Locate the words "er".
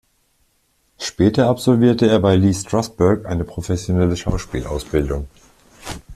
2.07-2.17